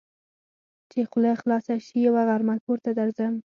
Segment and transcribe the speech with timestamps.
[0.91, 3.33] چې خوله خلاصه شي؛ يوه غرمه کور ته درځم.